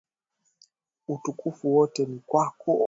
[1.07, 2.79] Utukufu wote ni kwako.